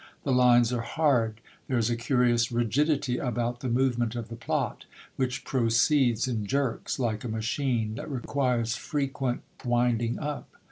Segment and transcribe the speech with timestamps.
[0.23, 4.85] The lines are hard; there is a curious rigidity about the movement of the plot
[5.15, 10.49] which proceeds in jerks, like a machine that requires frequent winding up.